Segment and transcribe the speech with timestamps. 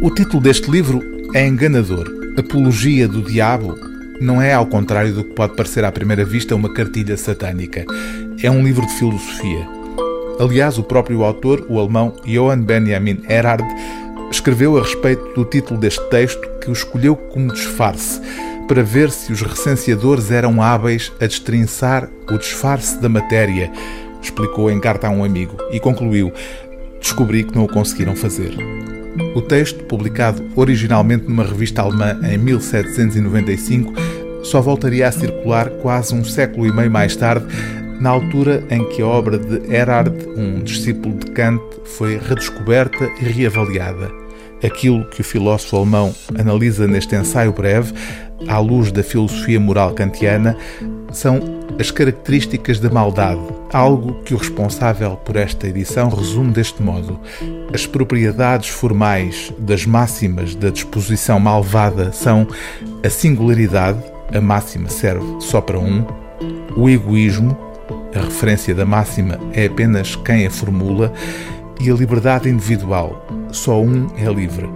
[0.00, 1.02] O título deste livro
[1.34, 2.08] é enganador.
[2.38, 3.76] Apologia do Diabo
[4.20, 7.84] não é, ao contrário do que pode parecer à primeira vista, uma cartilha satânica.
[8.40, 9.66] É um livro de filosofia.
[10.38, 13.64] Aliás, o próprio autor, o alemão Johann Benjamin Erhard,
[14.30, 18.20] escreveu a respeito do título deste texto que o escolheu como disfarce,
[18.68, 23.68] para ver se os recenseadores eram hábeis a destrinçar o disfarce da matéria,
[24.22, 26.32] explicou em carta a um amigo, e concluiu:
[27.00, 28.54] Descobri que não o conseguiram fazer.
[29.34, 33.92] O texto, publicado originalmente numa revista alemã em 1795,
[34.42, 37.46] só voltaria a circular quase um século e meio mais tarde,
[38.00, 43.24] na altura em que a obra de Erhard, um discípulo de Kant, foi redescoberta e
[43.24, 44.10] reavaliada.
[44.64, 47.92] Aquilo que o filósofo alemão analisa neste ensaio breve,
[48.46, 50.56] à luz da filosofia moral kantiana,
[51.12, 51.40] são
[51.78, 53.40] as características da maldade,
[53.72, 57.18] algo que o responsável por esta edição resume deste modo:
[57.72, 62.46] as propriedades formais das máximas da disposição malvada são
[63.04, 64.02] a singularidade,
[64.34, 66.04] a máxima serve só para um,
[66.76, 67.56] o egoísmo,
[68.14, 71.12] a referência da máxima é apenas quem a formula,
[71.80, 74.68] e a liberdade individual, só um é livre.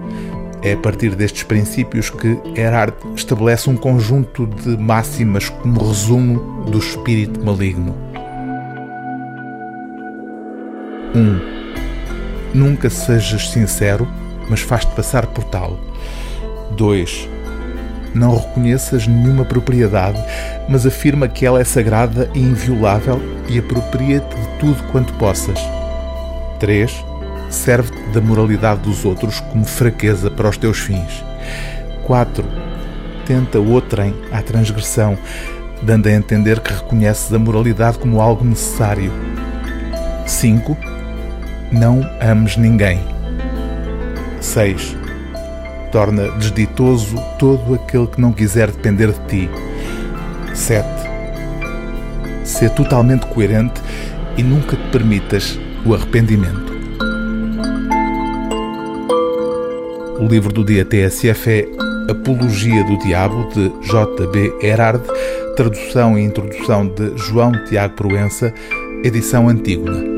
[0.62, 6.78] É a partir destes princípios que Erhard estabelece um conjunto de máximas como resumo do
[6.78, 7.96] espírito maligno.
[11.14, 11.19] 1.
[11.19, 11.41] Um,
[12.54, 14.06] nunca sejas sincero,
[14.48, 15.77] mas faz-te passar por tal.
[16.76, 17.28] 2.
[18.14, 20.22] Não reconheças nenhuma propriedade,
[20.69, 25.58] mas afirma que ela é sagrada e inviolável e apropria-te de tudo quanto possas.
[26.60, 27.11] 3
[27.53, 31.25] serve-te da moralidade dos outros como fraqueza para os teus fins.
[32.05, 32.44] 4.
[33.27, 35.17] Tenta outrem à transgressão,
[35.83, 39.12] dando a entender que reconheces a moralidade como algo necessário.
[40.27, 40.77] 5.
[41.70, 43.00] Não ames ninguém.
[44.41, 44.97] 6.
[45.92, 49.50] Torna desditoso todo aquele que não quiser depender de ti.
[50.55, 50.88] 7.
[52.44, 53.81] Ser totalmente coerente
[54.37, 56.72] e nunca te permitas o arrependimento.
[60.22, 61.69] O livro do dia TSF é
[62.09, 64.55] Apologia do Diabo, de J.B.
[64.62, 65.03] Erhard,
[65.56, 68.55] tradução e introdução de João Tiago Proença,
[69.03, 70.12] edição Antígona.